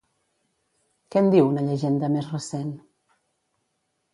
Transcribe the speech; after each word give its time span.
Què 1.15 1.21
en 1.21 1.29
diu 1.35 1.49
una 1.49 1.65
llegenda 1.67 2.09
més 2.17 2.33
recent? 2.33 2.73